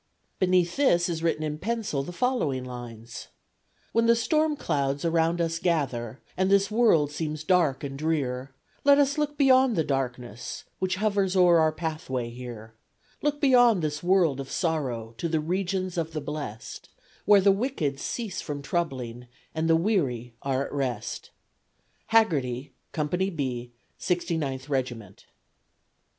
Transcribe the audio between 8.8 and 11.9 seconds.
Let us look beyond the darkness Which hovers o'er our